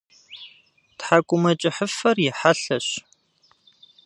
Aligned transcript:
Тхьэкӏумэкӏыхьыфэр 0.97 2.17
и 2.25 2.29
хьэлъэщ. 2.37 2.87